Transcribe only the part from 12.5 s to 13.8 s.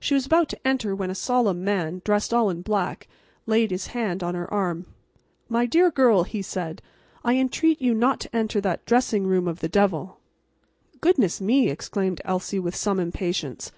with some impatience.